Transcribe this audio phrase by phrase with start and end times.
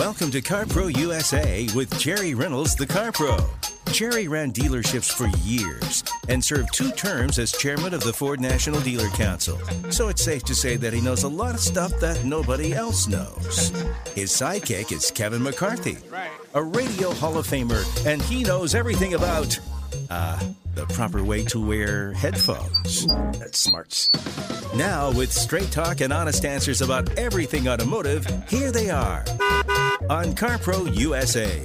[0.00, 3.36] Welcome to CarPro USA with Jerry Reynolds, the Car Pro.
[3.92, 8.80] Jerry ran dealerships for years and served two terms as chairman of the Ford National
[8.80, 9.58] Dealer Council.
[9.90, 13.08] So it's safe to say that he knows a lot of stuff that nobody else
[13.08, 13.68] knows.
[14.14, 15.98] His sidekick is Kevin McCarthy,
[16.54, 19.60] a radio Hall of Famer, and he knows everything about,
[20.08, 20.40] uh,
[20.76, 23.06] the proper way to wear headphones.
[23.38, 24.10] That's smarts.
[24.74, 29.24] Now, with straight talk and honest answers about everything automotive, here they are
[30.08, 31.60] on CarPro USA.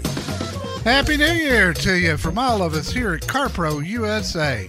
[0.83, 4.67] Happy New Year to you from all of us here at CarPro USA.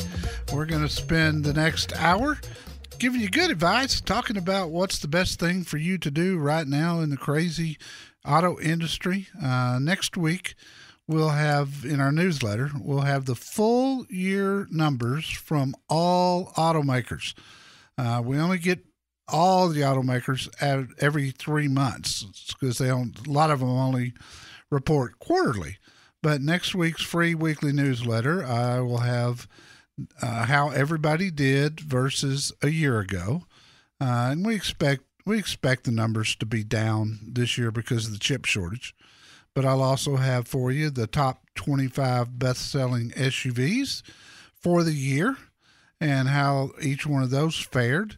[0.53, 2.39] We're going to spend the next hour
[2.99, 6.67] giving you good advice, talking about what's the best thing for you to do right
[6.67, 7.77] now in the crazy
[8.25, 9.27] auto industry.
[9.43, 10.55] Uh, next week,
[11.09, 17.35] we'll have in our newsletter, we'll have the full year numbers from all automakers.
[17.99, 18.86] Uh, we only get
[19.29, 24.13] all the automakers at every three months because they don't, a lot of them only
[24.71, 25.79] report quarterly.
[26.23, 29.47] But next week's free weekly newsletter, I will have
[30.21, 33.45] uh, how everybody did versus a year ago,
[34.01, 38.13] uh, and we expect we expect the numbers to be down this year because of
[38.13, 38.95] the chip shortage.
[39.55, 44.03] But I'll also have for you the top 25 best-selling SUVs
[44.55, 45.37] for the year
[46.01, 48.17] and how each one of those fared.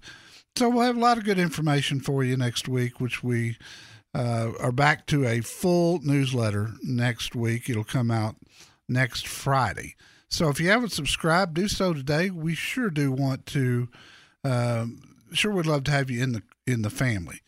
[0.58, 3.56] So we'll have a lot of good information for you next week, which we
[4.12, 7.70] uh, are back to a full newsletter next week.
[7.70, 8.34] It'll come out
[8.88, 9.94] next Friday.
[10.28, 12.30] So if you haven't subscribed, do so today.
[12.30, 13.88] We sure do want to.
[14.42, 17.40] Um, sure would love to have you in the in the family.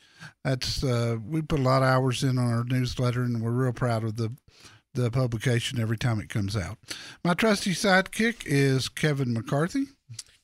[0.45, 3.73] That's uh, we put a lot of hours in on our newsletter, and we're real
[3.73, 4.37] proud of the
[4.95, 6.79] the publication every time it comes out.
[7.25, 9.87] My trusty sidekick is Kevin McCarthy.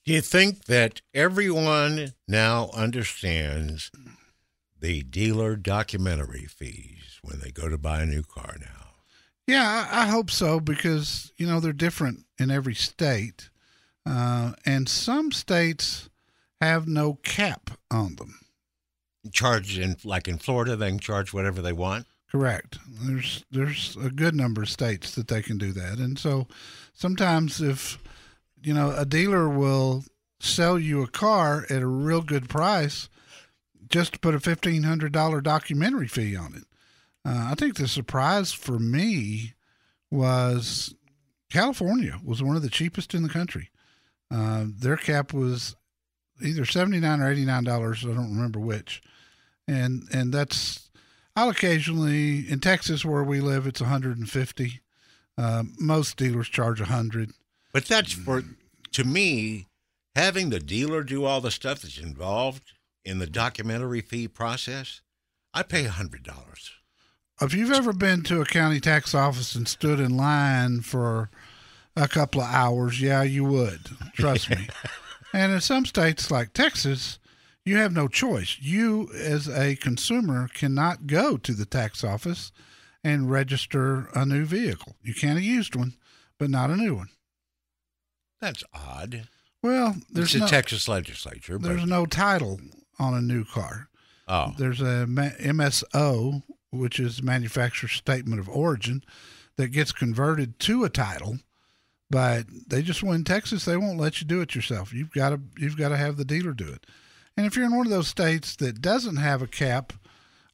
[0.07, 3.91] Do you think that everyone now understands
[4.79, 8.91] the dealer documentary fees when they go to buy a new car now?
[9.49, 13.51] Yeah, I, I hope so because you know they're different in every state,
[14.09, 16.09] uh, and some states
[16.61, 18.39] have no cap on them.
[19.33, 22.07] Charge in like in Florida, they can charge whatever they want.
[22.31, 22.79] Correct.
[22.89, 26.47] There's there's a good number of states that they can do that, and so
[26.93, 27.99] sometimes if
[28.63, 30.05] you know a dealer will
[30.41, 33.09] sell you a car at a real good price
[33.89, 36.65] just to put a fifteen hundred dollar documentary fee on it.
[37.25, 39.55] Uh, I think the surprise for me
[40.11, 40.95] was
[41.51, 43.71] California was one of the cheapest in the country.
[44.31, 45.77] Uh, their cap was
[46.43, 48.05] either seventy nine or eighty nine dollars.
[48.05, 49.03] I don't remember which,
[49.69, 50.91] and and that's
[51.35, 54.81] I'll occasionally in Texas where we live it's one hundred and fifty.
[55.39, 57.31] Uh, most dealers charge a hundred.
[57.77, 58.25] But that's mm.
[58.25, 58.43] for
[58.93, 59.67] to me
[60.15, 62.73] having the dealer do all the stuff that's involved
[63.05, 65.03] in the documentary fee process.
[65.53, 66.71] I pay a hundred dollars.
[67.39, 71.29] If you've ever been to a county tax office and stood in line for
[71.95, 73.81] a couple of hours, yeah, you would.
[74.15, 74.69] Trust me.
[75.35, 77.19] And in some states like Texas,
[77.63, 78.57] you have no choice.
[78.59, 82.53] You, as a consumer, cannot go to the tax office
[83.05, 84.97] and register a new vehicle.
[85.03, 85.93] You can a used one,
[86.39, 87.09] but not a new one.
[88.41, 89.29] That's odd.
[89.63, 91.59] Well, there's it's no, Texas legislature.
[91.59, 92.61] But, there's no title
[92.99, 93.89] on a new car.
[94.29, 99.03] oh, There's a MSO, which is manufacturer statement of origin,
[99.57, 101.39] that gets converted to a title.
[102.09, 104.93] But they just in Texas, they won't let you do it yourself.
[104.93, 106.87] You've got to you've got to have the dealer do it.
[107.37, 109.93] And if you're in one of those states that doesn't have a cap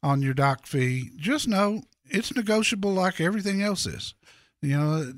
[0.03, 4.14] on your doc fee, just know it's negotiable like everything else is.
[4.62, 5.12] You know,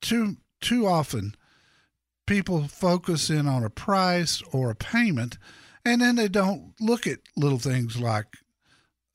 [0.00, 1.34] too too often
[2.26, 5.38] people focus in on a price or a payment,
[5.84, 8.26] and then they don't look at little things like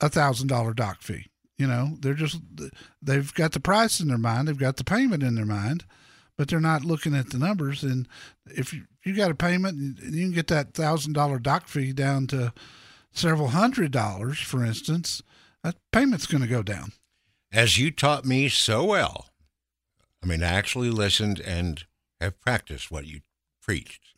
[0.02, 1.28] a thousand dollar doc fee.
[1.58, 2.40] You know, they're just
[3.02, 5.84] they've got the price in their mind, they've got the payment in their mind,
[6.38, 7.84] but they're not looking at the numbers.
[7.84, 8.08] And
[8.46, 12.28] if you, you got a payment, you can get that thousand dollar doc fee down
[12.28, 12.53] to
[13.12, 15.22] several hundred dollars, for instance.
[15.64, 16.94] That payment's going to go down.
[17.52, 19.26] as you taught me so well.
[20.23, 21.84] I mean, I actually listened and
[22.20, 23.22] have practiced what you
[23.62, 24.14] preached.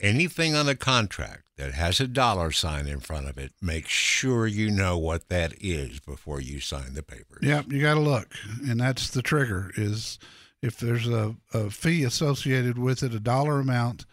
[0.00, 4.46] Anything on a contract that has a dollar sign in front of it, make sure
[4.46, 7.40] you know what that is before you sign the papers.
[7.42, 8.28] Yep, you got to look,
[8.66, 9.70] and that's the trigger.
[9.76, 10.18] Is
[10.62, 14.06] if there's a, a fee associated with it, a dollar amount,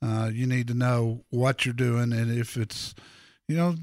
[0.00, 2.94] uh, you need to know what you're doing, and if it's,
[3.46, 3.74] you know,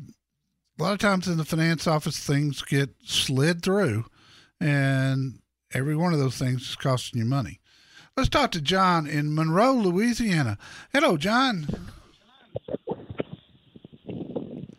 [0.79, 4.05] a lot of times in the finance office things get slid through,
[4.59, 5.39] and
[5.75, 7.59] every one of those things is costing you money.
[8.21, 10.59] Let's talk to John in Monroe, Louisiana.
[10.93, 11.65] Hello, John.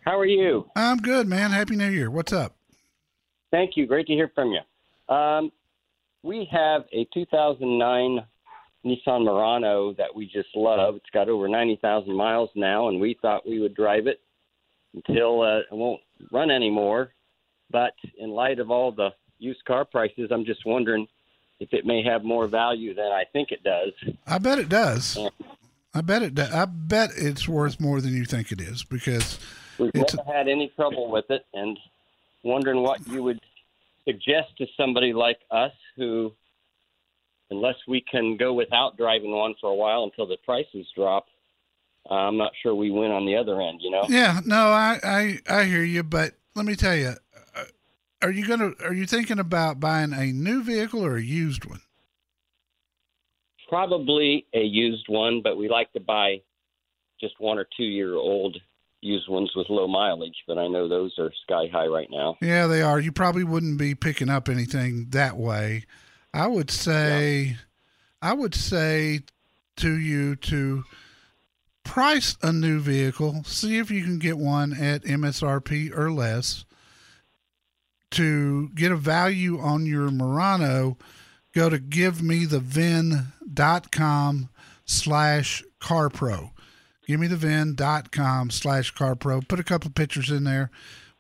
[0.05, 0.71] How are you?
[0.77, 1.51] I'm good, man.
[1.51, 2.09] Happy New Year.
[2.09, 2.55] What's up?
[3.51, 3.89] Thank you.
[3.89, 5.13] Great to hear from you.
[5.13, 5.51] Um,
[6.23, 8.25] we have a 2009
[8.87, 10.95] Nissan Murano that we just love.
[10.95, 14.21] It's got over 90,000 miles now, and we thought we would drive it
[14.95, 16.01] until uh, it won't
[16.31, 17.11] run anymore.
[17.73, 19.09] But in light of all the
[19.41, 21.09] used car prices, I'm just wondering
[21.61, 23.93] if it may have more value than I think it does.
[24.27, 25.19] I bet it does.
[25.95, 26.39] I bet it.
[26.39, 29.39] I bet it's worth more than you think it is because
[29.79, 31.79] we've never had any trouble with it, and
[32.43, 33.41] wondering what you would
[34.05, 36.33] suggest to somebody like us who,
[37.51, 41.27] unless we can go without driving one for a while until the prices drop,
[42.11, 43.81] uh, I'm not sure we win on the other end.
[43.83, 44.07] You know?
[44.09, 44.41] Yeah.
[44.45, 47.13] No, I I I hear you, but let me tell you,
[48.23, 51.81] are you gonna are you thinking about buying a new vehicle or a used one?
[53.69, 56.43] Probably a used one, but we like to buy
[57.21, 58.57] just one or two year old
[59.01, 62.37] used ones with low mileage, but I know those are sky high right now.
[62.41, 63.01] Yeah, they are.
[63.01, 65.85] You probably wouldn't be picking up anything that way.
[66.33, 67.57] I would say, yeah.
[68.23, 69.21] I would say
[69.77, 70.85] to you to
[71.85, 76.65] price a new vehicle, see if you can get one at MSRP or less.
[78.13, 80.97] To get a value on your Murano,
[81.55, 84.49] go to givemethevin.com
[84.85, 86.51] slash carpro
[87.09, 89.47] givemethevin.com slash carpro.
[89.47, 90.71] Put a couple pictures in there.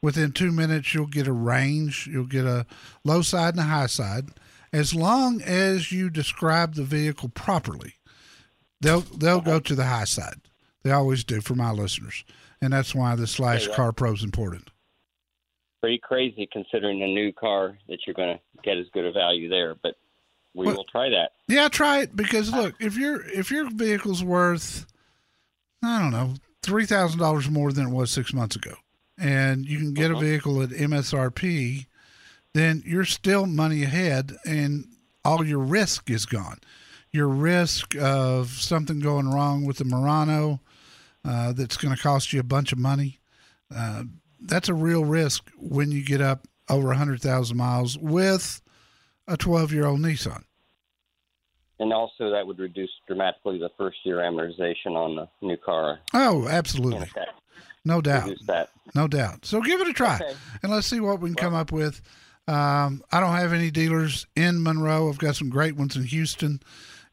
[0.00, 2.08] Within two minutes, you'll get a range.
[2.10, 2.66] You'll get a
[3.04, 4.30] low side and a high side.
[4.72, 7.94] As long as you describe the vehicle properly,
[8.80, 10.40] they'll they'll go to the high side.
[10.82, 12.24] They always do for my listeners,
[12.60, 14.71] and that's why the slash yeah, car pro is important.
[15.82, 19.48] Pretty crazy considering a new car that you're going to get as good a value
[19.48, 19.96] there, but
[20.54, 21.32] we well, will try that.
[21.48, 24.86] Yeah, try it because look, if your if your vehicle's worth
[25.82, 28.74] I don't know, three thousand dollars more than it was six months ago,
[29.18, 30.20] and you can get uh-huh.
[30.20, 31.86] a vehicle at MSRP,
[32.54, 34.86] then you're still money ahead, and
[35.24, 36.58] all your risk is gone.
[37.10, 40.60] Your risk of something going wrong with the Murano
[41.24, 43.18] uh, that's going to cost you a bunch of money.
[43.74, 44.04] Uh,
[44.42, 48.60] that's a real risk when you get up over 100,000 miles with
[49.28, 50.44] a 12 year old Nissan
[51.82, 55.98] and also that would reduce dramatically the first year amortization on the new car.
[56.14, 57.10] Oh, absolutely.
[57.84, 58.30] No doubt.
[58.94, 59.44] No doubt.
[59.44, 60.32] So give it a try okay.
[60.62, 62.00] and let's see what we can well, come up with.
[62.46, 65.08] Um, I don't have any dealers in Monroe.
[65.08, 66.60] I've got some great ones in Houston,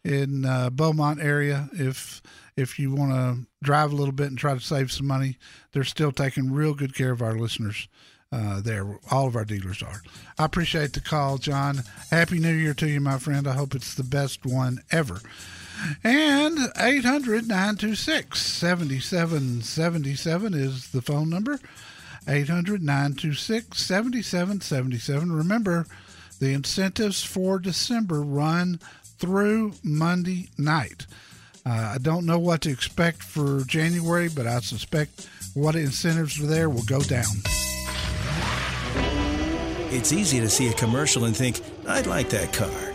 [0.03, 1.69] in uh, Beaumont area.
[1.73, 2.21] If
[2.59, 5.37] if you want to drive a little bit and try to save some money,
[5.71, 7.87] they're still taking real good care of our listeners
[8.31, 8.99] uh, there.
[9.09, 10.01] All of our dealers are.
[10.37, 11.83] I appreciate the call, John.
[12.11, 13.47] Happy New Year to you, my friend.
[13.47, 15.21] I hope it's the best one ever.
[16.03, 21.59] And 800 926 7777 is the phone number.
[22.27, 25.31] 800 926 7777.
[25.31, 25.85] Remember,
[26.39, 28.79] the incentives for December run
[29.17, 31.05] through Monday night.
[31.69, 36.47] Uh, I don't know what to expect for January, but I suspect what incentives are
[36.47, 37.25] there will go down.
[39.91, 42.93] It's easy to see a commercial and think, I'd like that car.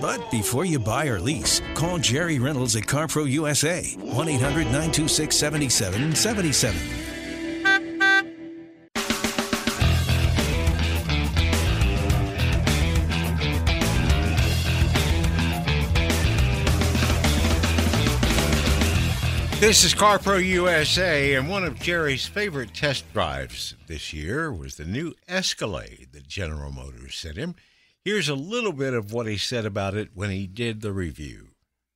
[0.00, 5.36] But before you buy or lease, call Jerry Reynolds at CarPro USA, 1 800 926
[5.36, 7.05] 7777.
[19.58, 24.84] This is CarPro USA, and one of Jerry's favorite test drives this year was the
[24.84, 27.54] new Escalade that General Motors sent him.
[28.04, 31.48] Here's a little bit of what he said about it when he did the review.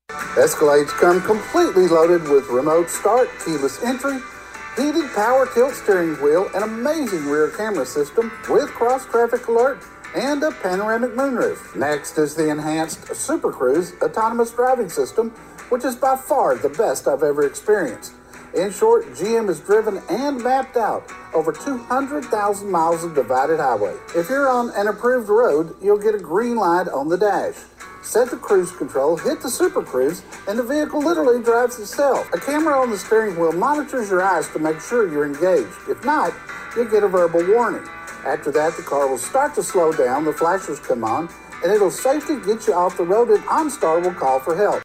[0.09, 4.21] Escalades come completely loaded with remote start, keyless entry,
[4.75, 9.83] heated power tilt steering wheel, an amazing rear camera system with cross traffic alert,
[10.17, 11.77] and a panoramic moonroof.
[11.77, 15.35] Next is the enhanced Super Cruise autonomous driving system
[15.71, 18.13] which is by far the best I've ever experienced.
[18.55, 23.97] In short, GM has driven and mapped out over 200,000 miles of divided highway.
[24.15, 27.55] If you're on an approved road, you'll get a green light on the dash.
[28.03, 32.29] Set the cruise control, hit the super cruise, and the vehicle literally drives itself.
[32.33, 35.77] A camera on the steering wheel monitors your eyes to make sure you're engaged.
[35.89, 36.35] If not,
[36.75, 37.87] you'll get a verbal warning.
[38.27, 41.29] After that, the car will start to slow down, the flashers come on,
[41.63, 44.83] and it'll safely get you off the road, and OnStar will call for help.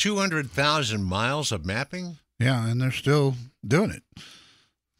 [0.00, 2.16] 200,000 miles of mapping?
[2.38, 3.34] Yeah, and they're still
[3.66, 4.02] doing it.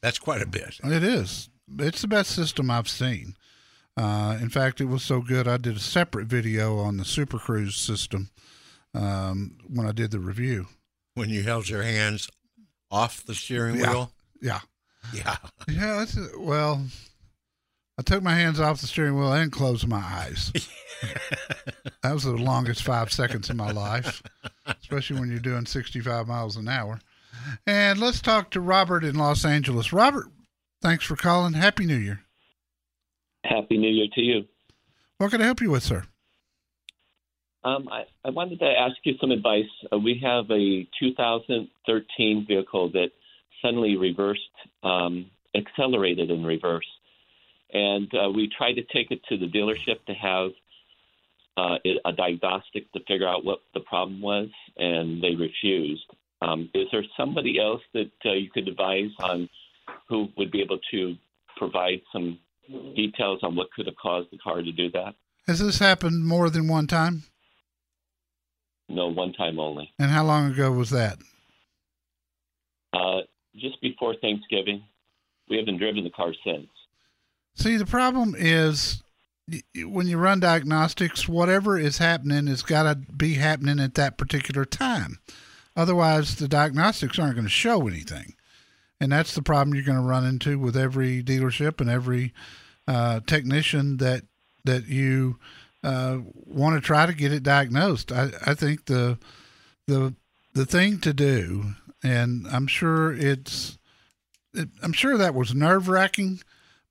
[0.02, 0.78] That's quite a bit.
[0.84, 1.48] It is.
[1.78, 3.34] It's the best system I've seen.
[3.96, 7.38] Uh, in fact, it was so good, I did a separate video on the Super
[7.38, 8.30] Cruise system
[8.94, 10.66] um, when I did the review.
[11.14, 12.28] When you held your hands
[12.90, 13.90] off the steering yeah.
[13.90, 14.12] wheel?
[14.42, 14.60] Yeah.
[15.14, 15.36] Yeah.
[15.66, 16.04] Yeah.
[16.38, 16.84] well,
[17.98, 20.52] I took my hands off the steering wheel and closed my eyes.
[22.02, 24.22] that was the longest five seconds in my life,
[24.80, 27.00] especially when you're doing 65 miles an hour.
[27.66, 29.92] And let's talk to Robert in Los Angeles.
[29.92, 30.26] Robert,
[30.82, 31.54] thanks for calling.
[31.54, 32.20] Happy New Year.
[33.44, 34.44] Happy New Year to you.
[35.18, 36.04] What can I help you with, sir?
[37.62, 39.68] Um, I, I, wanted to ask you some advice.
[39.92, 43.08] Uh, we have a 2013 vehicle that
[43.60, 44.40] suddenly reversed,
[44.82, 46.86] um, accelerated in reverse.
[47.72, 50.52] And uh, we tried to take it to the dealership to have
[51.56, 56.10] uh, a diagnostic to figure out what the problem was, and they refused.
[56.42, 59.48] Um, is there somebody else that uh, you could advise on
[60.08, 61.14] who would be able to
[61.56, 62.38] provide some
[62.94, 65.14] details on what could have caused the car to do that?
[65.46, 67.24] Has this happened more than one time?
[68.88, 69.92] No, one time only.
[69.98, 71.18] And how long ago was that?
[72.92, 73.20] Uh,
[73.56, 74.84] just before Thanksgiving.
[75.48, 76.68] We haven't driven the car since.
[77.56, 79.02] See, the problem is
[79.76, 84.64] when you run diagnostics, whatever is happening has got to be happening at that particular
[84.64, 85.18] time.
[85.76, 88.34] Otherwise, the diagnostics aren't going to show anything.
[89.00, 92.34] And that's the problem you're going to run into with every dealership and every
[92.86, 94.24] uh, technician that
[94.64, 95.38] that you
[95.82, 98.12] uh, want to try to get it diagnosed.
[98.12, 99.18] I, I think the
[99.86, 100.14] the
[100.52, 103.78] the thing to do, and I'm sure it's,
[104.52, 106.40] it, I'm sure that was nerve wracking,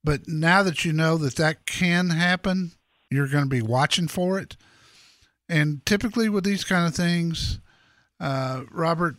[0.03, 2.71] but now that you know that that can happen,
[3.09, 4.55] you're going to be watching for it.
[5.47, 7.59] And typically with these kind of things,
[8.19, 9.15] uh, Robert,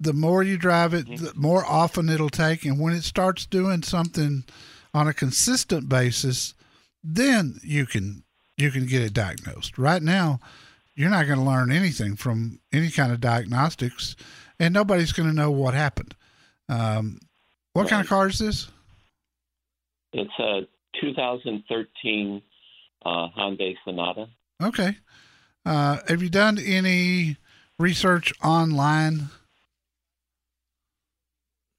[0.00, 2.64] the more you drive it, the more often it'll take.
[2.64, 4.44] And when it starts doing something
[4.94, 6.54] on a consistent basis,
[7.02, 8.22] then you can
[8.56, 9.78] you can get it diagnosed.
[9.78, 10.40] Right now,
[10.94, 14.16] you're not going to learn anything from any kind of diagnostics,
[14.58, 16.14] and nobody's going to know what happened.
[16.68, 17.20] Um,
[17.72, 18.68] what kind of car is this?
[20.12, 20.60] It's a
[21.00, 22.42] 2013
[23.04, 24.26] uh, Hyundai Sonata.
[24.62, 24.96] Okay.
[25.64, 27.36] Uh, have you done any
[27.78, 29.28] research online?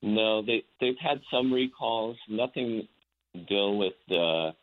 [0.02, 2.18] No, they they've had some recalls.
[2.30, 2.88] Nothing
[3.34, 4.54] to deal with the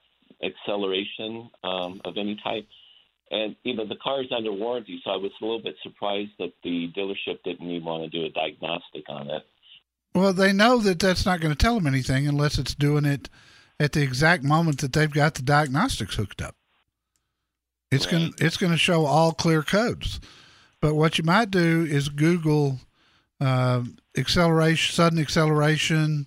[0.42, 2.66] acceleration um, of any type.
[3.30, 6.30] And you know the car is under warranty, so I was a little bit surprised
[6.38, 9.42] that the dealership didn't even want to do a diagnostic on it.
[10.14, 13.28] Well, they know that that's not going to tell them anything unless it's doing it
[13.78, 16.56] at the exact moment that they've got the diagnostics hooked up.
[17.90, 18.12] It's right.
[18.12, 20.20] going it's going to show all clear codes.
[20.80, 22.78] But what you might do is Google
[23.40, 23.82] uh,
[24.16, 26.26] acceleration, sudden acceleration,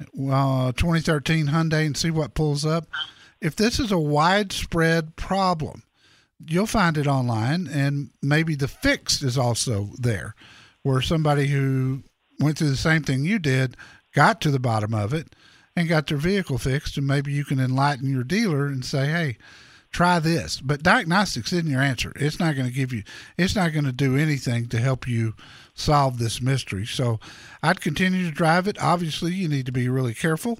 [0.00, 2.86] uh, 2013 Hyundai, and see what pulls up.
[3.40, 5.82] If this is a widespread problem,
[6.44, 10.34] you'll find it online, and maybe the fix is also there,
[10.82, 12.02] where somebody who
[12.40, 13.76] went through the same thing you did
[14.12, 15.34] got to the bottom of it
[15.76, 19.36] and got their vehicle fixed, and maybe you can enlighten your dealer and say, hey,
[19.90, 20.60] try this.
[20.60, 22.12] But diagnostics isn't your answer.
[22.16, 23.02] It's not going to give you,
[23.38, 25.34] it's not going to do anything to help you
[25.74, 26.86] solve this mystery.
[26.86, 27.18] So
[27.62, 28.80] I'd continue to drive it.
[28.80, 30.58] Obviously, you need to be really careful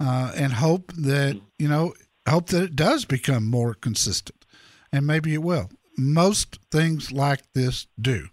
[0.00, 1.94] uh, and hope that, you know,
[2.28, 4.44] hope that it does become more consistent.
[4.92, 5.70] And maybe it will.
[5.96, 8.28] Most things like this do.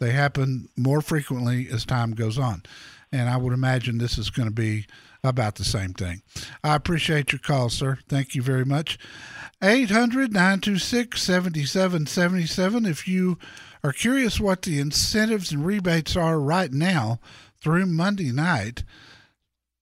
[0.00, 2.62] They happen more frequently as time goes on.
[3.10, 4.86] And I would imagine this is going to be
[5.24, 6.22] about the same thing.
[6.62, 7.98] I appreciate your call, sir.
[8.08, 8.98] Thank you very much.
[9.62, 12.86] 800 926 7777.
[12.86, 13.38] If you
[13.82, 17.20] are curious what the incentives and rebates are right now
[17.60, 18.84] through Monday night,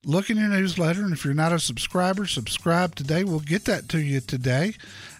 [0.03, 1.03] look in your newsletter.
[1.03, 3.23] And if you're not a subscriber, subscribe today.
[3.23, 4.73] We'll get that to you today.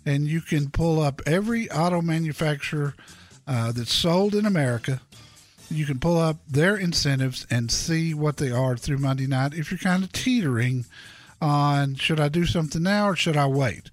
[0.05, 2.95] And you can pull up every auto manufacturer
[3.45, 5.01] uh, that's sold in America
[5.69, 9.71] you can pull up their incentives and see what they are through Monday night if
[9.71, 10.85] you're kind of teetering
[11.41, 13.91] on should I do something now or should I wait?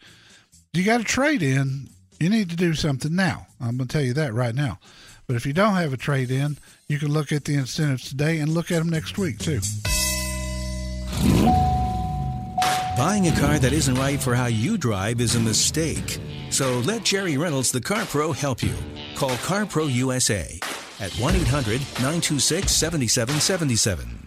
[0.72, 1.88] You got a trade in,
[2.20, 3.46] you need to do something now.
[3.60, 4.78] I'm going to tell you that right now.
[5.26, 8.38] But if you don't have a trade in, you can look at the incentives today
[8.38, 9.60] and look at them next week too.
[12.96, 16.18] Buying a car that isn't right for how you drive is a mistake.
[16.50, 18.74] So let Jerry Reynolds, the Car Pro, help you.
[19.16, 20.60] Call Car Pro USA
[21.00, 24.24] at 1 800 926 7777.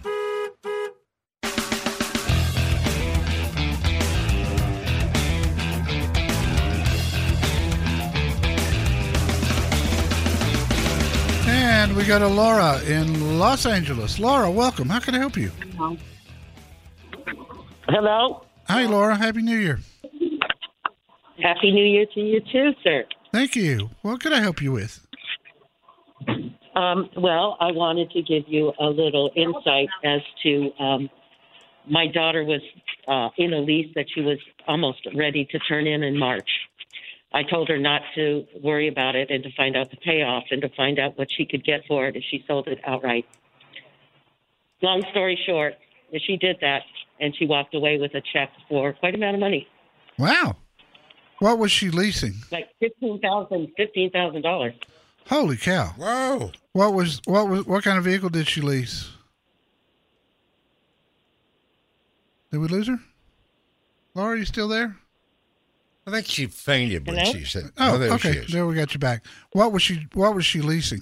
[11.49, 14.19] And we got a Laura in Los Angeles.
[14.19, 14.89] Laura, welcome.
[14.89, 15.51] How can I help you?
[17.87, 18.43] Hello.
[18.67, 19.15] Hi, Laura.
[19.15, 19.79] Happy New Year.
[21.41, 23.05] Happy New Year to you too, sir.
[23.31, 23.89] Thank you.
[24.01, 25.06] What can I help you with?
[26.77, 31.09] Um, well, I wanted to give you a little insight as to um,
[31.89, 32.61] my daughter was
[33.07, 36.49] uh, in a lease that she was almost ready to turn in in March.
[37.33, 40.61] I told her not to worry about it and to find out the payoff and
[40.61, 43.25] to find out what she could get for it if she sold it outright.
[44.81, 45.73] Long story short,
[46.25, 46.83] she did that
[47.19, 49.67] and she walked away with a check for quite a amount of money,
[50.19, 50.57] Wow.
[51.39, 52.33] What was she leasing?
[52.51, 54.73] like fifteen thousand, fifteen thousand dollars.
[55.29, 55.93] Holy cow.
[55.97, 56.51] Whoa.
[56.73, 59.09] What was what was what kind of vehicle did she lease?
[62.51, 62.99] Did we lose her?
[64.15, 64.95] Laura, are you still there?
[66.05, 67.33] I think she fainted when Hello?
[67.33, 68.31] she said, Oh, there okay.
[68.31, 68.51] she is.
[68.51, 69.25] There we got you back.
[69.51, 71.01] What was she what was she leasing?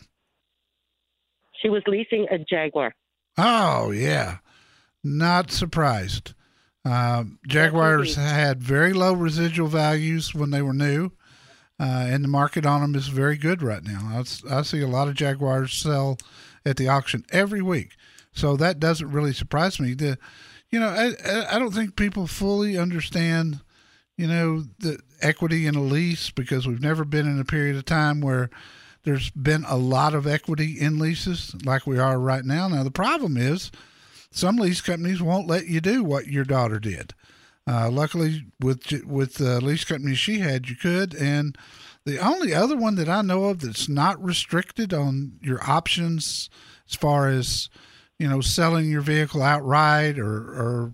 [1.62, 2.94] She was leasing a Jaguar.
[3.38, 4.38] Oh yeah.
[5.03, 6.34] Not surprised.
[6.84, 11.12] Um, Jaguars had very low residual values when they were new,
[11.79, 14.22] uh, and the market on them is very good right now.
[14.50, 16.17] I see a lot of Jaguars sell
[16.65, 17.96] at the auction every week,
[18.34, 19.94] so that doesn't really surprise me.
[19.94, 20.17] The,
[20.70, 23.60] you know, I, I- I don't think people fully understand,
[24.17, 27.86] you know, the equity in a lease because we've never been in a period of
[27.86, 28.50] time where
[29.03, 32.67] there's been a lot of equity in leases like we are right now.
[32.67, 33.72] Now the problem is
[34.32, 37.13] some lease companies won't let you do what your daughter did.
[37.67, 41.15] Uh, luckily, with with the lease company she had, you could.
[41.15, 41.57] And
[42.05, 46.50] the only other one that I know of that's not restricted on your options
[46.88, 47.69] as far as
[48.19, 50.93] you know selling your vehicle outright or or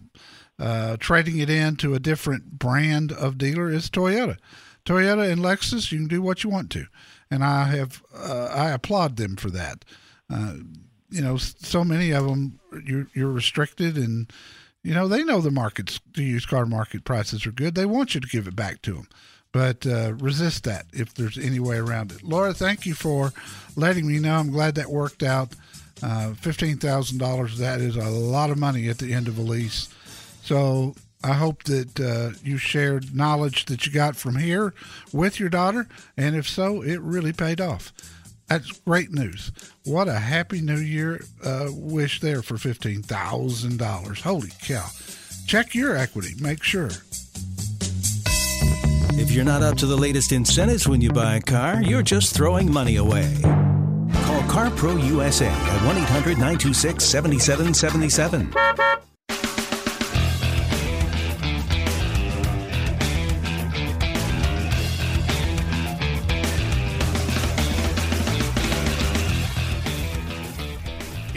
[0.60, 4.38] uh, trading it in to a different brand of dealer is Toyota.
[4.86, 6.86] Toyota and Lexus, you can do what you want to,
[7.30, 9.84] and I have uh, I applaud them for that.
[10.30, 10.56] Uh,
[11.10, 14.32] you know, so many of them you're you're restricted, and
[14.84, 17.76] you know they know the markets, the used car market prices are good.
[17.76, 19.08] They want you to give it back to them,
[19.52, 22.24] but uh, resist that if there's any way around it.
[22.24, 23.32] Laura, thank you for
[23.76, 24.36] letting me know.
[24.36, 25.56] I'm glad that worked out.
[26.04, 27.58] Uh, Fifteen thousand dollars.
[27.58, 29.88] That is a lot of money at the end of a lease.
[30.44, 34.74] So I hope that uh, you shared knowledge that you got from here
[35.14, 37.94] with your daughter, and if so, it really paid off.
[38.52, 39.50] That's great news.
[39.86, 44.20] What a happy new year uh, wish there for fifteen thousand dollars.
[44.20, 44.88] Holy cow!
[45.48, 46.34] Check your equity.
[46.42, 46.90] Make sure.
[49.14, 52.36] If you're not up to the latest incentives when you buy a car, you're just
[52.36, 53.38] throwing money away.
[53.42, 59.11] Call CarPro USA at 1 800 926 7777.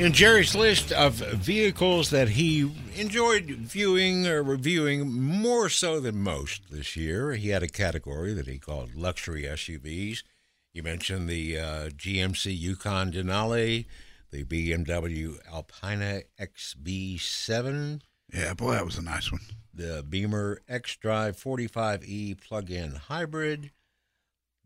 [0.04, 6.70] In Jerry's list of vehicles that he enjoyed viewing or reviewing more so than most
[6.70, 10.22] this year, he had a category that he called luxury SUVs.
[10.74, 13.86] You mentioned the uh, GMC Yukon Denali,
[14.30, 19.40] the BMW Alpina XB7, Yeah, boy, that was a nice one.
[19.72, 23.70] the Beamer X Drive 45E plug in hybrid,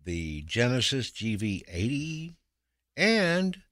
[0.04, 2.34] the Genesis GV80,
[2.96, 3.62] and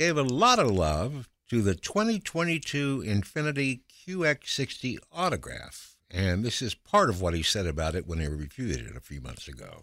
[0.00, 5.94] gave a lot of love to the 2022 Infiniti QX60 autograph.
[6.10, 9.00] And this is part of what he said about it when he reviewed it a
[9.00, 9.82] few months ago.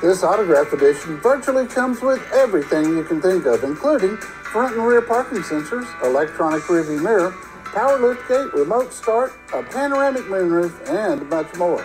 [0.00, 5.02] This autograph edition virtually comes with everything you can think of, including front and rear
[5.02, 7.32] parking sensors, electronic rearview mirror,
[7.64, 11.84] power liftgate, remote start, a panoramic moonroof, and much more.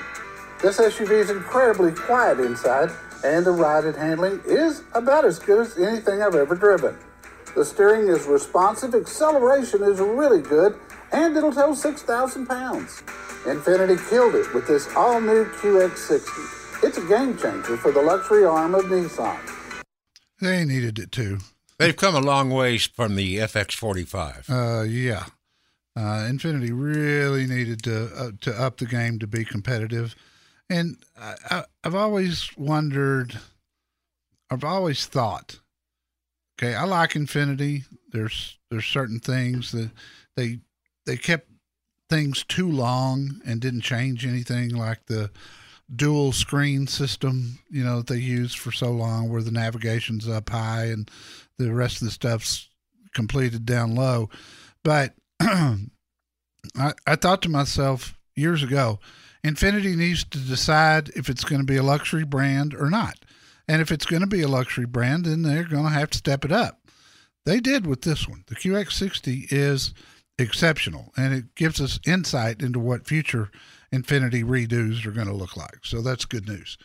[0.62, 2.91] This SUV is incredibly quiet inside,
[3.25, 6.95] and the ride and handling is about as good as anything I've ever driven.
[7.56, 10.76] The steering is responsive, acceleration is really good,
[11.12, 13.04] and it'll tow 6,000 pounds.
[13.44, 16.84] Infiniti killed it with this all new QX60.
[16.84, 19.39] It's a game changer for the luxury arm of Nissan.
[20.42, 21.39] They needed it too.
[21.78, 24.50] They've come a long ways from the FX45.
[24.50, 25.26] Uh, yeah.
[25.96, 30.16] Uh, Infiniti really needed to uh, to up the game to be competitive,
[30.68, 33.38] and I, I, I've always wondered.
[34.50, 35.60] I've always thought,
[36.58, 37.84] okay, I like Infiniti.
[38.12, 39.92] There's there's certain things that
[40.36, 40.60] they
[41.06, 41.50] they kept
[42.10, 45.32] things too long and didn't change anything, like the
[45.94, 50.50] dual screen system, you know, that they used for so long, where the navigation's up
[50.50, 51.10] high and
[51.58, 52.70] the rest of the stuff's
[53.13, 54.30] completed down low.
[54.84, 55.84] But I,
[57.06, 59.00] I thought to myself years ago,
[59.44, 63.18] Infiniti needs to decide if it's going to be a luxury brand or not.
[63.67, 66.17] And if it's going to be a luxury brand, then they're going to have to
[66.17, 66.80] step it up.
[67.45, 68.43] They did with this one.
[68.47, 69.93] The QX60 is
[70.39, 73.52] exceptional and it gives us insight into what future
[73.93, 75.80] Infiniti redos are going to look like.
[75.84, 76.78] So that's good news.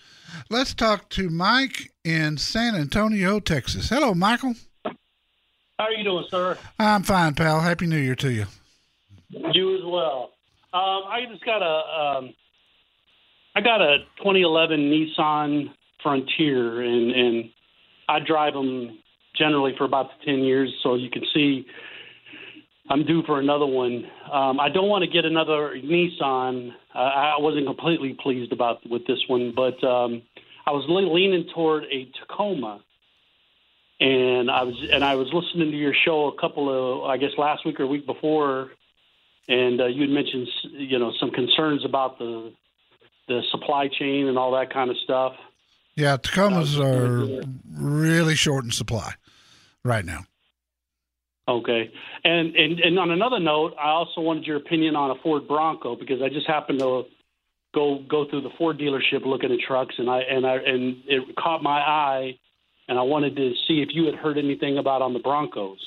[0.51, 3.89] Let's talk to Mike in San Antonio, Texas.
[3.89, 4.55] Hello, Michael.
[4.85, 6.59] How are you doing, sir?
[6.79, 7.61] I'm fine, pal.
[7.61, 8.47] Happy New Year to you.
[9.31, 10.33] You as well.
[10.73, 12.35] Um, I just got a um,
[13.55, 15.71] I got a 2011 Nissan
[16.03, 17.51] Frontier, and and
[18.09, 18.99] I drive them
[19.37, 21.67] generally for about 10 years, so you can see
[22.91, 24.05] I'm due for another one.
[24.33, 26.71] Um, I don't want to get another Nissan.
[26.95, 30.23] Uh, I wasn't completely pleased about with this one, but um,
[30.67, 32.81] I was le- leaning toward a Tacoma,
[34.01, 37.33] and I was and I was listening to your show a couple of I guess
[37.37, 38.71] last week or week before,
[39.49, 42.55] and uh, you had mentioned you know some concerns about the
[43.29, 45.35] the supply chain and all that kind of stuff.
[45.99, 47.43] Yeah, Tacomas are
[47.77, 49.15] really short in supply
[49.85, 50.27] right now.
[51.49, 51.91] Okay,
[52.23, 55.97] and, and and on another note, I also wanted your opinion on a Ford Bronco
[55.97, 57.03] because I just happened to
[57.75, 61.35] go go through the Ford dealership looking at trucks, and I and I and it
[61.35, 62.39] caught my eye,
[62.87, 65.81] and I wanted to see if you had heard anything about on the Broncos.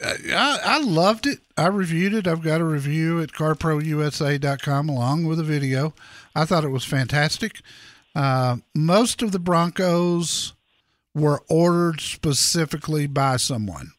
[0.00, 1.40] Uh, I, I loved it.
[1.56, 2.28] I reviewed it.
[2.28, 5.94] I've got a review at carprousa.com along with a video.
[6.32, 7.60] I thought it was fantastic.
[8.14, 10.52] Uh, most of the Broncos
[11.14, 13.92] were ordered specifically by someone.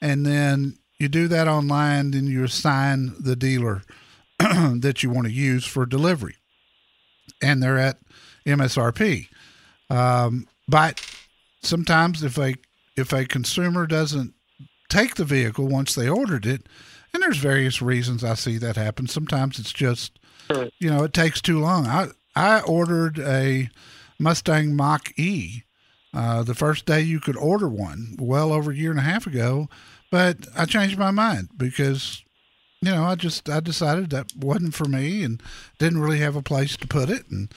[0.00, 3.82] And then you do that online, then you assign the dealer
[4.38, 6.36] that you want to use for delivery.
[7.42, 7.98] And they're at
[8.46, 9.28] MSRP.
[9.90, 11.04] Um, but
[11.62, 12.54] sometimes if a
[12.96, 14.34] if a consumer doesn't
[14.88, 16.66] take the vehicle once they ordered it,
[17.14, 19.06] and there's various reasons I see that happen.
[19.06, 20.18] Sometimes it's just
[20.78, 21.86] you know it takes too long.
[21.86, 23.68] I I ordered a
[24.20, 25.64] Mustang Mach E
[26.14, 29.26] uh, the first day you could order one, well over a year and a half
[29.26, 29.68] ago,
[30.10, 32.22] but I changed my mind because
[32.80, 35.42] you know I just I decided that wasn't for me and
[35.78, 37.52] didn't really have a place to put it and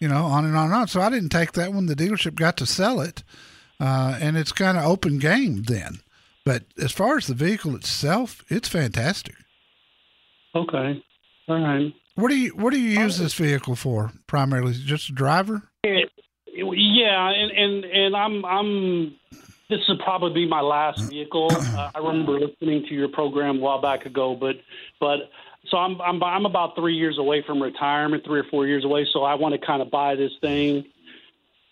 [0.00, 0.88] you know on and on and on.
[0.88, 1.86] So I didn't take that one.
[1.86, 3.22] The dealership got to sell it,
[3.80, 6.00] uh, and it's kind of open game then.
[6.44, 9.36] But as far as the vehicle itself, it's fantastic.
[10.54, 11.02] Okay,
[11.48, 11.94] all right.
[12.16, 14.12] What do you What do you use this vehicle for?
[14.26, 15.62] Primarily, just a driver.
[15.82, 19.16] Yeah, and and and I'm I'm.
[19.68, 21.48] This will probably be my last vehicle.
[21.50, 24.56] Uh, I remember listening to your program a while back ago, but
[25.00, 25.30] but
[25.70, 29.06] so I'm I'm I'm about three years away from retirement, three or four years away.
[29.12, 30.84] So I want to kind of buy this thing,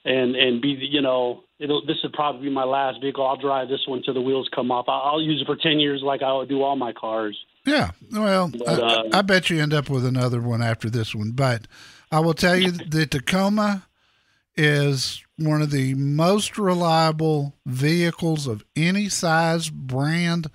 [0.05, 3.25] and and be you know it'll this would probably be my last vehicle.
[3.25, 4.87] I'll drive this one till the wheels come off.
[4.89, 7.39] I'll, I'll use it for ten years, like I would do all my cars.
[7.65, 11.15] Yeah, well, But, I, uh, I bet you end up with another one after this
[11.15, 11.31] one.
[11.33, 11.69] But
[12.11, 13.87] I will tell you, the Tacoma
[14.57, 20.51] is one of the most reliable vehicles of any size, brand,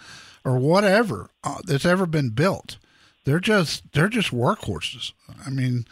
[0.46, 2.78] or whatever uh, that's ever been built.
[3.26, 5.12] They're just they're just workhorses.
[5.46, 5.86] I mean,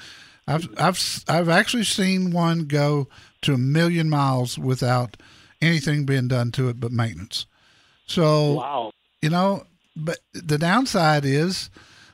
[0.48, 3.10] I've I've I've actually seen one go
[3.42, 5.18] to a million miles without
[5.62, 7.46] anything being done to it but maintenance.
[8.06, 8.92] So Wow.
[9.22, 11.70] you know, but the downside is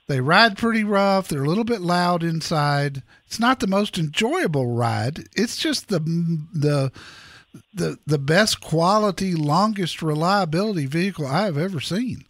[0.07, 1.27] they ride pretty rough.
[1.27, 3.01] They're a little bit loud inside.
[3.25, 5.29] It's not the most enjoyable ride.
[5.35, 6.91] It's just the the
[7.73, 12.25] the the best quality, longest reliability vehicle I have ever seen.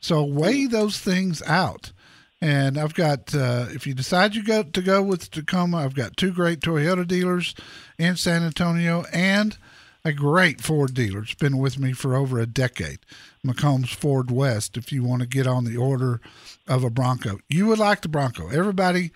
[0.00, 1.92] So weigh those things out.
[2.40, 6.16] And I've got, uh, if you decide you go to go with Tacoma, I've got
[6.16, 7.54] two great Toyota dealers
[7.98, 9.56] in San Antonio and
[10.04, 11.20] a great Ford dealer.
[11.22, 13.00] It's been with me for over a decade.
[13.46, 16.20] McCombs Ford West, if you want to get on the order
[16.66, 17.38] of a Bronco.
[17.48, 18.48] You would like the Bronco.
[18.48, 19.12] Everybody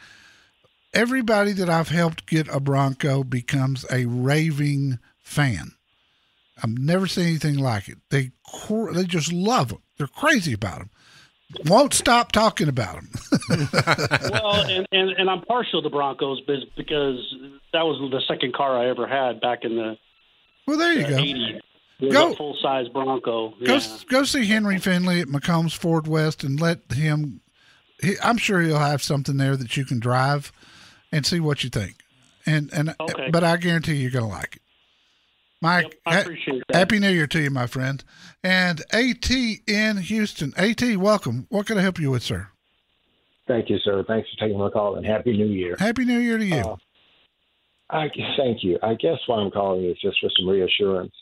[0.95, 5.73] everybody that I've helped get a Bronco becomes a raving fan.
[6.63, 7.99] I've never seen anything like it.
[8.11, 8.31] They
[8.93, 9.83] they just love them.
[9.99, 10.91] They're crazy about them.
[11.67, 13.11] Won't stop talking about them.
[14.31, 16.41] well, and, and and I'm partial to Broncos
[16.77, 17.35] because
[17.73, 19.97] that was the second car I ever had back in the
[20.67, 21.17] well, there you uh, go.
[21.17, 21.61] 80s.
[22.13, 23.51] Go- full size Bronco.
[23.65, 23.81] Go Yeah.
[24.09, 27.41] go see Henry Finley at McCombs Ford West and let him.
[28.03, 30.53] He, I'm sure he'll have something there that you can drive,
[31.11, 31.95] and see what you think.
[32.45, 33.31] And and Okay.
[33.31, 34.63] but I guarantee you're gonna like it.
[35.63, 36.77] Mike, Yep, I ha- appreciate that.
[36.77, 38.05] happy New Year to you, my friend.
[38.45, 41.47] And At in Houston, At, welcome.
[41.49, 42.49] What can I help you with, sir?
[43.49, 44.05] Thank you, sir.
[44.07, 45.77] Thanks for taking my call and happy New Year.
[45.79, 46.57] Happy New Year to you.
[46.57, 46.77] Uh,
[47.89, 48.79] I thank you.
[48.83, 51.15] I guess why I'm calling is just for some reassurance.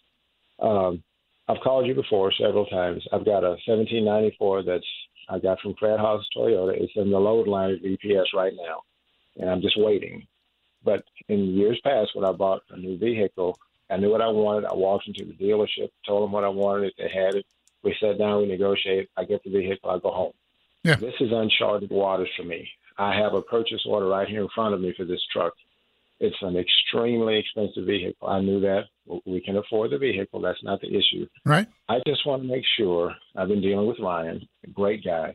[0.61, 1.03] Um,
[1.49, 3.07] I've called you before several times.
[3.13, 4.85] I've got a 1794 that's
[5.29, 6.75] I got from Fred Haas Toyota.
[6.75, 8.83] It's in the load line at VPS right now,
[9.37, 10.27] and I'm just waiting.
[10.85, 13.59] But in years past, when I bought a new vehicle,
[13.91, 14.67] I knew what I wanted.
[14.67, 16.89] I walked into the dealership, told them what I wanted.
[16.89, 17.47] If they had it,
[17.83, 19.09] we sat down, we negotiated.
[19.17, 20.33] I get the vehicle, I go home.
[20.83, 20.97] Yeah.
[20.97, 22.69] This is uncharted waters for me.
[22.99, 25.55] I have a purchase order right here in front of me for this truck.
[26.21, 28.29] It's an extremely expensive vehicle.
[28.29, 28.85] I knew that.
[29.27, 30.41] We can afford the vehicle.
[30.41, 31.27] That's not the issue.
[31.45, 31.67] right?
[31.89, 33.15] I just want to make sure.
[33.37, 35.35] I've been dealing with Ryan, a great guy.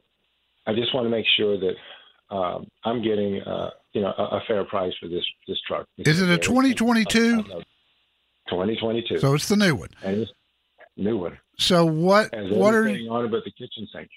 [0.65, 4.41] I just want to make sure that um, I'm getting uh, you know a, a,
[4.47, 5.87] fair price for this this truck.
[5.97, 7.43] Is it a 2022?
[7.43, 9.19] 2022.
[9.19, 9.89] So it's the new one.
[10.03, 10.31] And it's
[10.95, 11.37] new one.
[11.57, 12.33] So what?
[12.33, 14.09] What are you on but the kitchen sink?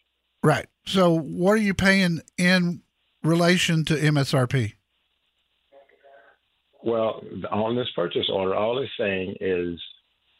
[0.42, 0.66] Right.
[0.86, 2.82] So what are you paying in
[3.22, 4.74] relation to MSRP?
[6.84, 9.80] Well, on this purchase order, all it's saying is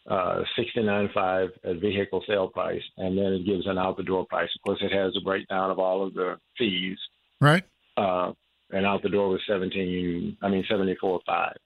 [0.08, 4.02] uh, sixty nine five at vehicle sale price, and then it gives an out the
[4.02, 4.48] door price.
[4.56, 6.98] Of course, it has a breakdown of all of the fees.
[7.40, 7.64] Right.
[7.96, 8.32] Uh,
[8.70, 10.36] and out the door was seventeen.
[10.42, 11.56] I mean seventy four five.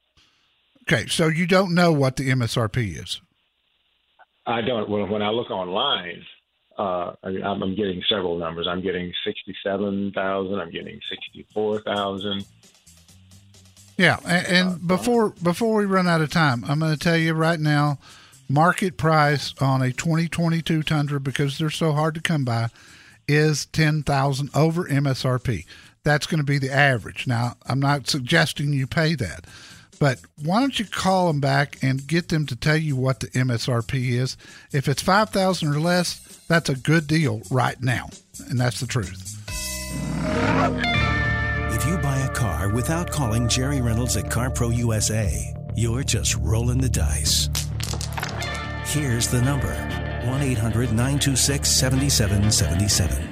[0.82, 3.20] Okay, so you don't know what the MSRP is.
[4.46, 4.88] I don't.
[4.88, 6.22] When, when I look online,
[6.78, 8.66] uh, I, am getting several numbers.
[8.68, 10.60] I'm getting sixty-seven thousand.
[10.60, 12.44] I'm getting sixty-four thousand.
[13.96, 17.32] Yeah, and, and before before we run out of time, I'm going to tell you
[17.32, 17.98] right now,
[18.48, 22.68] market price on a 2022 Tundra because they're so hard to come by
[23.26, 25.64] is ten thousand over MSRP.
[26.04, 27.26] That's going to be the average.
[27.26, 29.46] Now, I'm not suggesting you pay that,
[29.98, 33.28] but why don't you call them back and get them to tell you what the
[33.28, 34.36] MSRP is?
[34.72, 38.10] If it's 5000 or less, that's a good deal right now.
[38.48, 39.32] And that's the truth.
[41.76, 46.78] If you buy a car without calling Jerry Reynolds at CarPro USA, you're just rolling
[46.78, 47.50] the dice.
[48.86, 49.74] Here's the number
[50.24, 53.28] 1 800 926 7777.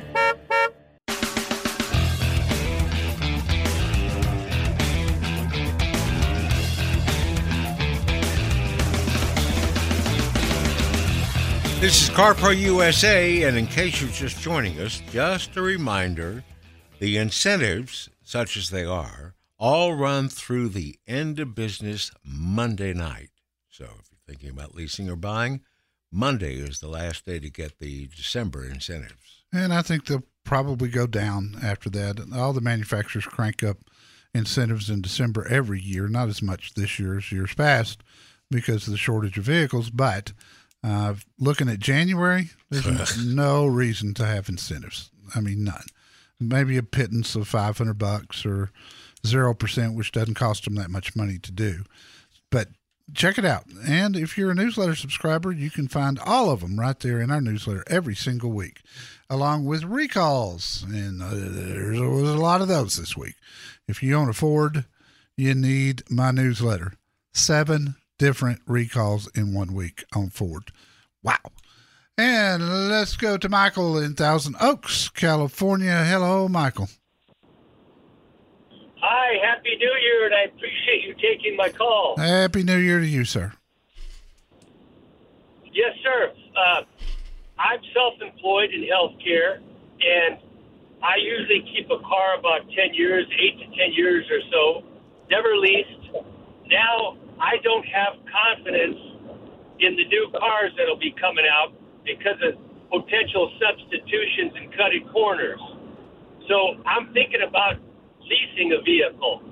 [11.80, 16.44] This is CarPro USA, and in case you're just joining us, just a reminder
[16.98, 23.30] the incentives, such as they are, all run through the end of business Monday night.
[23.70, 25.60] So if you're thinking about leasing or buying,
[26.10, 29.44] Monday is the last day to get the December incentives.
[29.52, 32.20] And I think they'll probably go down after that.
[32.34, 33.78] All the manufacturers crank up
[34.34, 38.02] incentives in December every year, not as much this year as years past
[38.50, 40.32] because of the shortage of vehicles, but
[40.82, 45.10] uh, looking at January, there's no reason to have incentives.
[45.34, 45.86] I mean, none.
[46.40, 48.70] Maybe a pittance of 500 bucks or
[49.24, 51.84] 0%, which doesn't cost them that much money to do.
[52.50, 52.68] But
[53.12, 53.64] check it out.
[53.86, 57.30] And if you're a newsletter subscriber, you can find all of them right there in
[57.30, 58.80] our newsletter every single week,
[59.28, 60.84] along with recalls.
[60.88, 63.34] And uh, there was a lot of those this week.
[63.86, 64.84] If you own a Ford,
[65.36, 66.94] you need my newsletter.
[67.32, 70.70] Seven different recalls in one week on Ford.
[71.22, 71.38] Wow.
[72.16, 76.04] And let's go to Michael in Thousand Oaks, California.
[76.04, 76.88] Hello, Michael.
[78.98, 82.16] Hi, Happy New Year, and I appreciate you taking my call.
[82.16, 83.52] Happy New Year to you, sir.
[85.72, 86.32] Yes, sir.
[86.56, 86.82] Uh,
[87.58, 90.38] I'm self employed in healthcare, and
[91.02, 94.84] I usually keep a car about 10 years, 8 to 10 years or so,
[95.32, 96.14] never leased.
[96.70, 98.98] Now, I don't have confidence
[99.80, 101.74] in the new cars that'll be coming out
[102.04, 102.54] because of
[102.90, 105.60] potential substitutions and cutting corners.
[106.48, 107.76] So I'm thinking about
[108.20, 109.42] leasing a vehicle.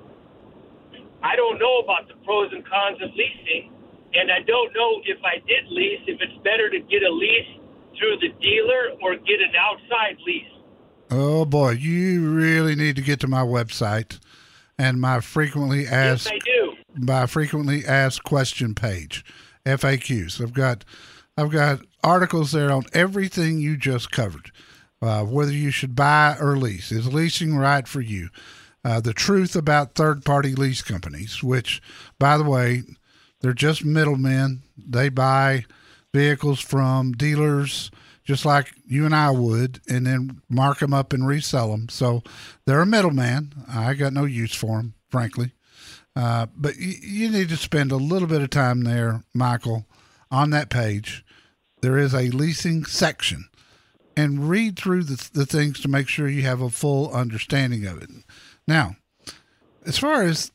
[1.21, 3.71] I don't know about the pros and cons of leasing,
[4.13, 7.59] and I don't know if I did lease, if it's better to get a lease
[7.97, 10.47] through the dealer or get an outside lease.
[11.09, 14.19] Oh boy, you really need to get to my website
[14.77, 16.73] and my frequently asked yes, I do.
[16.95, 19.23] my frequently asked question page,
[19.65, 20.41] FAQs.
[20.41, 20.83] I've got
[21.37, 24.51] I've got articles there on everything you just covered.
[25.01, 28.29] Uh, whether you should buy or lease, is leasing right for you?
[28.85, 31.81] Uh, the truth about third-party lease companies, which,
[32.19, 32.83] by the way,
[33.41, 34.61] they're just middlemen.
[34.77, 35.65] They buy
[36.13, 37.91] vehicles from dealers
[38.23, 41.89] just like you and I would, and then mark them up and resell them.
[41.89, 42.23] So
[42.65, 43.53] they're a middleman.
[43.67, 45.51] I got no use for them, frankly.
[46.15, 49.85] Uh, but you need to spend a little bit of time there, Michael,
[50.31, 51.25] on that page.
[51.83, 53.49] There is a leasing section
[54.15, 58.01] and read through the, the things to make sure you have a full understanding of
[58.01, 58.09] it.
[58.65, 58.95] Now,
[59.85, 60.49] as far as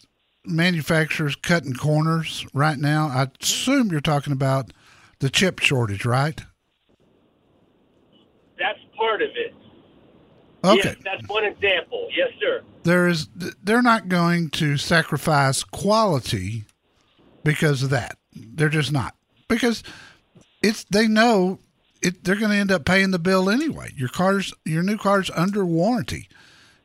[0.46, 4.72] manufacturers cutting corners right now, I assume you're talking about
[5.18, 6.40] the chip shortage, right?
[8.58, 9.54] That's part of it.
[10.64, 10.80] Okay.
[10.82, 12.08] Yes, that's one example.
[12.16, 12.62] Yes, sir.
[12.84, 13.28] There is
[13.62, 16.64] they're not going to sacrifice quality
[17.44, 18.16] because of that.
[18.34, 19.14] They're just not.
[19.46, 19.82] Because
[20.62, 21.58] it's they know
[22.02, 23.92] it they're going to end up paying the bill anyway.
[23.96, 26.28] Your car's your new car's under warranty.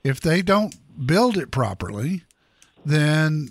[0.03, 2.23] If they don't build it properly,
[2.85, 3.49] then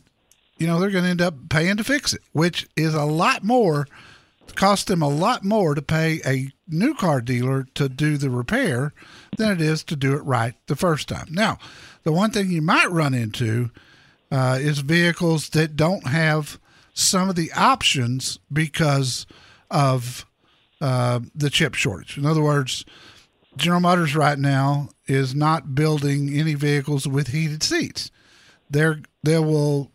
[0.58, 3.42] you know they're going to end up paying to fix it, which is a lot
[3.42, 3.86] more
[4.54, 8.92] cost them a lot more to pay a new car dealer to do the repair
[9.36, 11.28] than it is to do it right the first time.
[11.30, 11.58] Now,
[12.02, 13.70] the one thing you might run into
[14.30, 16.58] uh, is vehicles that don't have
[16.94, 19.26] some of the options because
[19.72, 20.26] of
[20.80, 22.18] uh, the chip shortage.
[22.18, 22.84] In other words,
[23.56, 28.10] General Motors right now is not building any vehicles with heated seats.
[28.70, 29.90] They're they will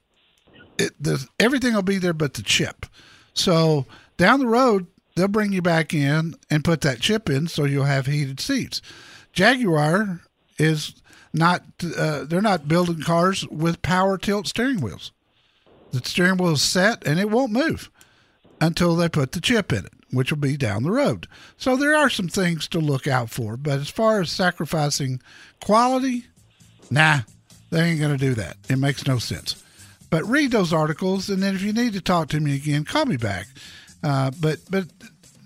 [0.77, 0.93] it,
[1.39, 2.85] everything will be there but the chip.
[3.33, 3.85] So
[4.17, 7.85] down the road, they'll bring you back in and put that chip in, so you'll
[7.85, 8.81] have heated seats.
[9.33, 10.21] Jaguar
[10.59, 10.95] is
[11.33, 11.63] not
[11.97, 15.11] uh, they're not building cars with power tilt steering wheels.
[15.91, 17.89] The steering wheel is set and it won't move
[18.59, 21.27] until they put the chip in it, which will be down the road.
[21.57, 25.21] So there are some things to look out for, but as far as sacrificing
[25.61, 26.25] quality,
[26.89, 27.19] nah,
[27.69, 28.57] they ain't going to do that.
[28.69, 29.63] It makes no sense.
[30.09, 33.05] But read those articles, and then if you need to talk to me again, call
[33.05, 33.47] me back.
[34.03, 34.85] Uh, but but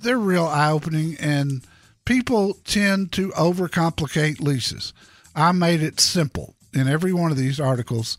[0.04, 1.66] they're real eye opening, and
[2.06, 4.94] people tend to overcomplicate leases.
[5.36, 8.18] I made it simple in every one of these articles.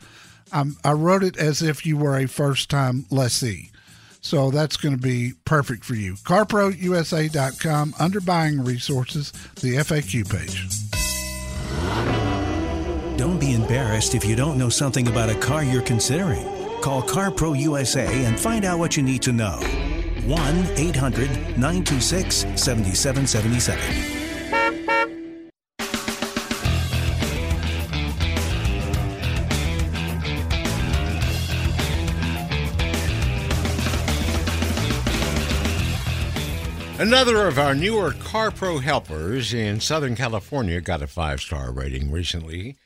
[0.52, 3.70] I'm, I wrote it as if you were a first time lessee.
[4.22, 6.14] So that's going to be perfect for you.
[6.14, 10.68] CarProUSA.com under buying resources, the FAQ page.
[13.18, 16.44] Don't be embarrassed if you don't know something about a car you're considering.
[16.80, 19.58] Call CarPro USA and find out what you need to know.
[20.26, 24.21] 1 800 926 7777.
[37.03, 42.77] Another of our newer CarPro helpers in Southern California got a five star rating recently.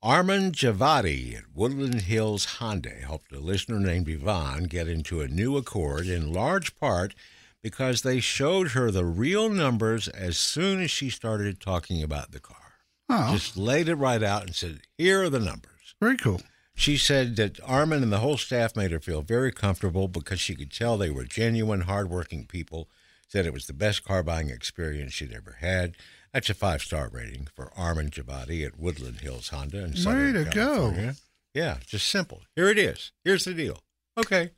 [0.00, 5.56] Armand Javadi at Woodland Hills Honda helped a listener named Yvonne get into a new
[5.56, 7.16] Accord in large part
[7.60, 12.38] because they showed her the real numbers as soon as she started talking about the
[12.38, 12.74] car.
[13.08, 13.32] Oh.
[13.32, 15.96] Just laid it right out and said, Here are the numbers.
[16.00, 16.40] Very cool.
[16.76, 20.54] She said that Armand and the whole staff made her feel very comfortable because she
[20.54, 22.88] could tell they were genuine, hardworking people
[23.28, 25.96] said it was the best car buying experience she'd ever had.
[26.32, 30.44] That's a five star rating for Armand Javadi at Woodland Hills Honda in Southern Way
[30.44, 31.06] to California.
[31.06, 31.12] go.
[31.54, 32.42] Yeah, just simple.
[32.54, 33.12] Here it is.
[33.24, 33.82] Here's the deal.
[34.18, 34.50] Okay,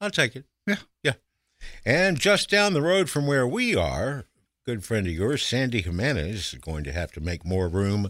[0.00, 0.44] I'll take it.
[0.66, 0.76] Yeah.
[1.02, 1.14] Yeah.
[1.84, 4.24] And just down the road from where we are,
[4.64, 8.08] good friend of yours, Sandy Jimenez, is going to have to make more room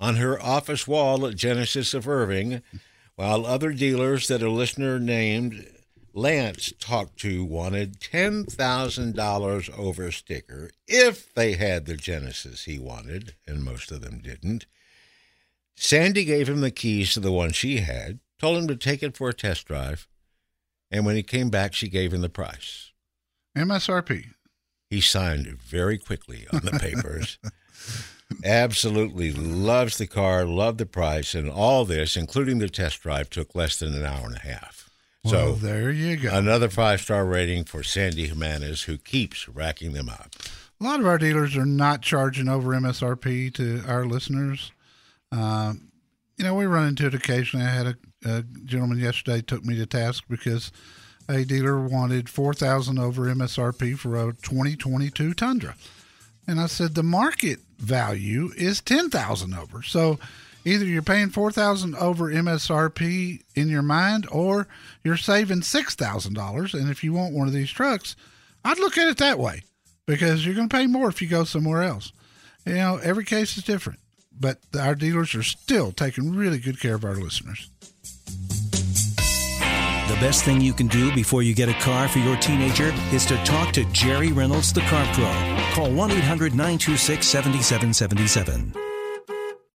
[0.00, 2.62] on her office wall at Genesis of Irving,
[3.14, 5.66] while other dealers that a listener named
[6.14, 13.64] Lance talked to wanted $10,000 over sticker if they had the Genesis he wanted, and
[13.64, 14.66] most of them didn't.
[15.74, 19.16] Sandy gave him the keys to the one she had, told him to take it
[19.16, 20.06] for a test drive,
[20.90, 22.92] and when he came back, she gave him the price.
[23.56, 24.26] MSRP.
[24.90, 27.38] He signed very quickly on the papers.
[28.44, 33.54] Absolutely loves the car, loved the price, and all this, including the test drive, took
[33.54, 34.81] less than an hour and a half.
[35.24, 36.30] Well, so there you go.
[36.32, 40.34] Another five star rating for Sandy Jimenez, who keeps racking them up.
[40.80, 44.72] A lot of our dealers are not charging over MSRP to our listeners.
[45.30, 45.92] Um,
[46.36, 47.64] you know, we run into it occasionally.
[47.66, 50.72] I had a, a gentleman yesterday took me to task because
[51.28, 55.76] a dealer wanted four thousand over MSRP for a 2022 Tundra,
[56.48, 59.84] and I said the market value is ten thousand over.
[59.84, 60.18] So
[60.64, 64.68] either you're paying four thousand over MSRP in your mind, or
[65.04, 66.74] you're saving six thousand dollars.
[66.74, 68.16] And if you want one of these trucks,
[68.64, 69.62] I'd look at it that way
[70.06, 72.12] because you're going to pay more if you go somewhere else.
[72.64, 73.98] You know, every case is different,
[74.38, 77.68] but our dealers are still taking really good care of our listeners.
[80.08, 83.24] The best thing you can do before you get a car for your teenager is
[83.26, 85.64] to talk to Jerry Reynolds, the Car Pro.
[85.72, 88.91] Call 1 800 926 7777.